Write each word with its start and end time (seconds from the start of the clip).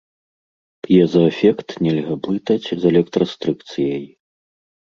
П'езаэфект 0.87 1.69
нельга 1.85 2.15
блытаць 2.25 2.69
з 2.81 2.81
электрастрыкцыяй. 2.93 4.05